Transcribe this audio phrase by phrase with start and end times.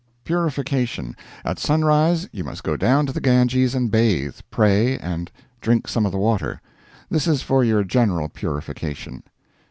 [0.23, 1.15] Purification.
[1.45, 5.31] At sunrise you must go down to the Ganges and bathe, pray, and
[5.61, 6.59] drink some of the water.
[7.11, 9.21] This is for your general purification.